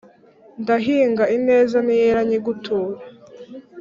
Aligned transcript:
ndahinga 0.61 1.23
ineza 1.35 1.77
niyera 1.85 2.21
nyiguture 2.27 2.99